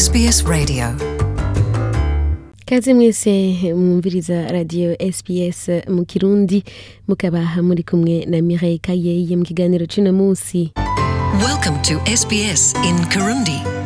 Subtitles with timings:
[0.00, 0.84] SBS Radio.
[2.66, 6.64] Kaze mwese mwumviriza radiyo sps mu kirundi
[7.08, 10.72] mukaba muri kumwe na mireille kayeye mu kiganiro c'uno munsi.
[11.44, 13.79] Welcome to SBS in Kirundi.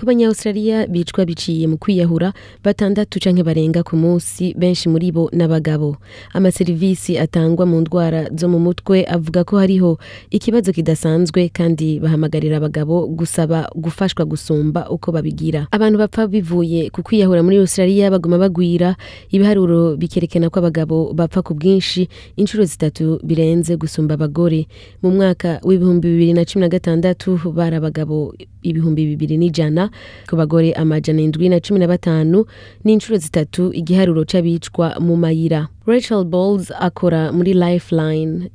[0.00, 2.32] Ku banyaustraliya bicwa biciye mu kwiyahura
[2.64, 5.96] batandatu canke barenga ku munsi benshi muri bo n'abagabo.
[6.32, 9.98] Amaserivisi atangwa mu ndwara zo mu mutwe avuga ko hariho
[10.32, 15.68] ikibazo kidasanzwe kandi bahamagarira abagabo gusaba gufashwa gusumba uko babigira.
[15.70, 18.96] Abantu bapfa bivuye ku kwiyahura muri australia baguma bagwira
[19.28, 22.08] ibiharuro bikerekana ko abagabo bapfa ku bwinshi
[22.40, 24.64] inshuro zitatu birenze gusumba abagore.
[25.04, 28.32] Mu mwaka w'ibihumbi bibiri na cumi na gatandatu bari abagabo
[28.64, 29.89] ibihumbi bibiri n'ijana
[30.28, 32.44] ku bagore amajana indwi na cumi na batanu
[32.84, 35.68] n'inshuro zitatu igiharuro c'abicwa mu mayira.
[35.86, 38.50] Rachel bowles akora muri lifeline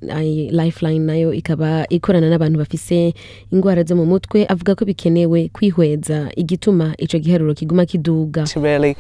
[0.52, 3.14] lifeline na yo ikaba ikorana n'abantu bafise
[3.52, 8.46] ingwara zo mu mutwe avuga ko bikenewe kwihweza igituma ico giharuro kiguma kiduga.
[8.56, 8.96] Really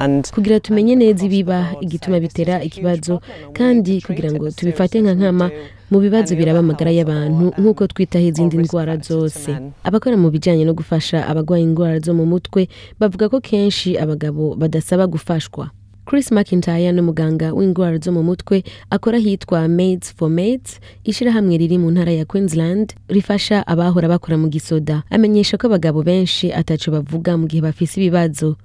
[0.00, 3.20] and kugira tumenye neza ibiba igituma bitera ikibazo
[3.52, 5.50] kandi kugira ngo tubifate nka nkama
[5.90, 9.50] mu bibazo biraba amagara y'abantu nk'uko twitaho izindi ndwara zose.
[9.84, 12.68] Abakora mu bijyanye no gufasha abarwaye indwara zo mu mutwe
[13.00, 15.70] bavuga ko kenshi abagabo badasaba gufashwa.
[16.10, 21.78] Chris mcintyre ni umuganga w'indwara zo mu mutwe akora ahitwa maids for maids ishyirahamwe riri
[21.78, 25.02] mu ntara ya queensland rifasha abahora bakora mu gisoda.
[25.10, 28.56] Amenyesha ko abagabo benshi ataco bavuga mu gihe bafise ibibazo.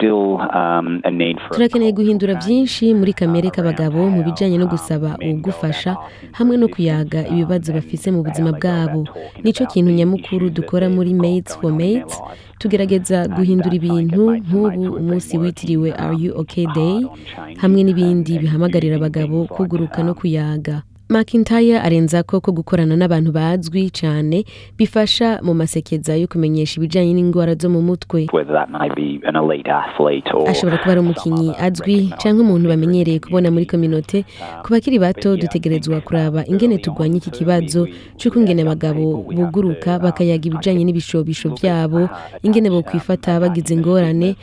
[0.00, 1.00] Um,
[1.50, 5.96] turakeneye guhindura byinshi muri kamere k'abagabo mu bijyanye no gusaba uwugufasha
[6.32, 9.08] hamwe no kuyaga ibibazo bafise mu buzima bwabo.
[9.44, 12.20] nico kintu nyamukuru dukora muri maids for maids.
[12.60, 16.96] Tugerageza guhindura ibintu nk'ubu umunsi witiriwe are you okay day?
[17.62, 20.76] hamwe n'ibindi bihamagarira abagabo kuguruka no kuyaga.
[21.10, 24.44] McIntyre arenza ko ko gukorana n'abantu bazwi cyane
[24.78, 28.30] bifasha mu masekeza yo kumenyesha ibijyanye n'indwara zo mu mutwe.
[30.46, 34.22] Ashobora kuba ari umukinnyi azwi cyangwa umuntu bamenyereye kubona muri kominote
[34.62, 40.86] ku bakiri bato dutegerezwa kuraba ingene turwanya iki kibazo cy'uko ingene abagabo buguruka bakayaga ibijyanye
[40.86, 42.06] n'ibishobisho byabo
[42.46, 44.36] ingene bo kwifata bagize ingorane.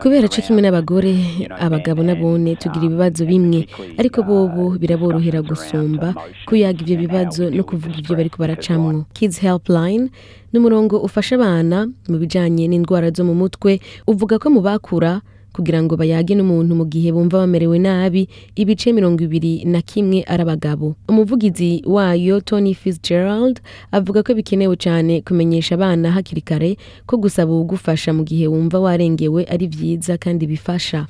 [0.00, 1.12] kubera co kimwe n'abagore
[1.60, 3.68] abagabo nabone tugira ibibazo bimwe.
[4.00, 6.13] ariko bobo biraborohera gusumba.
[6.46, 10.10] Kuyaga ibyo bibazo no kuvuga ibyo bariko baracamwo kids helpline
[10.52, 15.20] ni umurongo ufasha abana mu bijanye n'indwara zo mu mutwe uvuga ko mu bakura
[15.54, 18.26] kugira ngo bayage n'umuntu mu gihe bumva bamerewe nabi
[18.58, 20.98] ibice mirongo ibiri na kimwe ari abagabo.
[21.08, 23.62] Umuvugizi wayo tony fitzgerald
[23.94, 26.70] avuga ko bikenewe cyane kumenyesha abana hakiri kare
[27.06, 31.06] ko gusaba uwugufasha mu gihe wumva warengewe ari byiza kandi bifasha.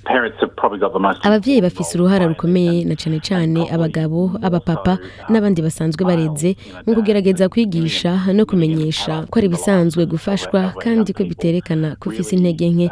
[1.23, 4.99] Ababyeyi bafise uruhara rukomeye na cane cane abagabo abapapa
[5.31, 11.97] n'abandi basanzwe bareze mu kugerageza kwigisha no kumenyesha ko ari ibisanzwe gufashwa kandi ko biterekana
[12.01, 12.89] ko ufise intege nke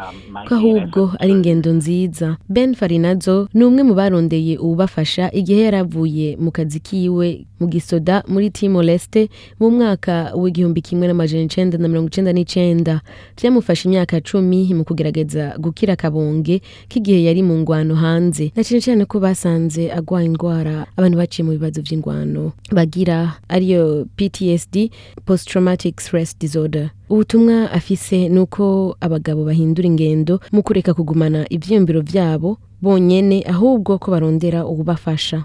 [0.48, 2.36] ko ahubwo ari ingendo nziza.
[2.48, 8.22] Ben farinazo ni umwe mu barondeye uwubafasha igihe yari avuye mu kazi kiwe mu gisoda
[8.28, 9.28] muri timo leste
[9.60, 13.00] mu mwaka w'igihumbi kimwe n'amajana icenda na mirongo icenda n'icenda.
[13.40, 18.52] Vyamufashe imyaka cumi mu kugerageza gukira akabonge k'igihe yari mu ngwano hanze.
[18.56, 24.90] Na cane cane ko basanze agwaye indwara abantu baciye mu bibazo vy'ingwano bagira ariyo ptsd
[25.24, 26.90] post traumatic stress disorder.
[27.08, 34.10] Ubutumwa afise ni uko abagabo bahindura ingendo mu kureka kugumana ivyiyumviro vyabo bonyene ahubwo ko
[34.10, 35.42] barondera uwubafasha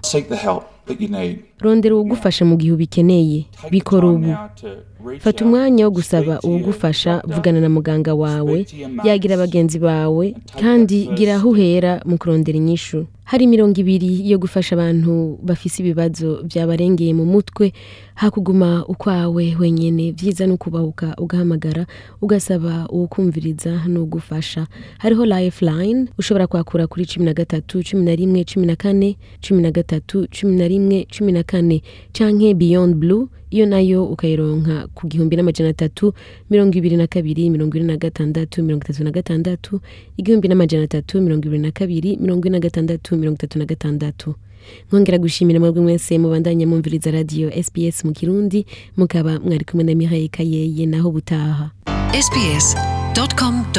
[1.60, 3.46] rondera uwugufasha mu gihe ubikeneye.
[3.70, 4.32] Bikora ubu.
[5.18, 8.66] Fata umwanya wo gusaba uwugufasha vugana na muganga wawe.
[9.04, 10.34] yagira bagenzi bawe.
[10.60, 13.06] Kandi gira aho uhera mu kurondera inyishu.
[13.28, 17.72] Hari mirongo ibiri yo gufasha abantu bafise ibibazo byabarengeye mu mutwe.
[18.14, 21.86] Hakuguma ukwawe wenyene vyiza no kubahuka ugahamagara
[22.22, 24.66] ugasaba uwukumviriza n'ugufasha.
[24.98, 29.62] Hariho lifeline ushobora kwakura kuri cumi na gatatu cumi na rimwe cumi na kane cumi
[29.62, 30.77] na gatatu cumi na rimwe.
[31.10, 36.12] Cumi na kane canke beyond blue iyo na yo ukayironka ku gihumbi n'amajana atatu
[36.50, 39.80] mirongo ibiri na kabiri mirongo ine na gatandatu mirongo itatu na gatandatu
[40.16, 44.34] igihumbi n'amajana atatu mirongo ibiri na kabiri mirongo ine na gatandatu mirongo itatu na gatandatu.
[44.88, 48.66] Nkongera gushimira mwebwe mwese mubandanya mwumviriza radiyo sbs mu kirundi
[48.96, 51.70] mukaba mwari kumwe na mihaye kayeye naho butaha.
[52.20, 53.78] Sbs.com.au